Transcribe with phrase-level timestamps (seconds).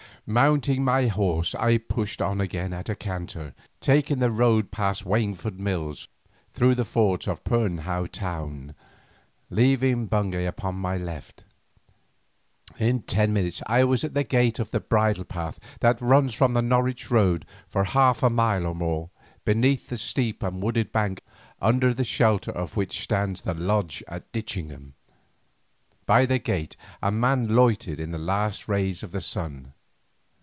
[0.27, 5.59] Mounting my horse I pushed on again at a canter, taking the road past Waingford
[5.59, 6.07] Mills
[6.53, 8.75] through the fords and Pirnhow town,
[9.49, 11.43] leaving Bungay upon my left.
[12.77, 16.53] In ten minutes I was at the gate of the bridle path that runs from
[16.53, 19.09] the Norwich road for half a mile or more
[19.43, 21.23] beneath the steep and wooded bank
[21.59, 24.93] under the shelter of which stands the Lodge at Ditchingham.
[26.05, 29.73] By the gate a man loitered in the last rays of the sun.